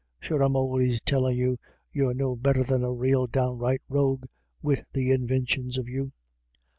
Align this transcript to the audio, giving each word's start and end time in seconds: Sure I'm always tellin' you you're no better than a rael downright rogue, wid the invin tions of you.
Sure 0.19 0.41
I'm 0.41 0.55
always 0.55 0.99
tellin' 1.01 1.37
you 1.37 1.59
you're 1.93 2.15
no 2.15 2.35
better 2.35 2.63
than 2.63 2.83
a 2.83 2.91
rael 2.91 3.27
downright 3.27 3.83
rogue, 3.87 4.25
wid 4.59 4.83
the 4.93 5.11
invin 5.11 5.47
tions 5.47 5.77
of 5.77 5.87
you. 5.87 6.11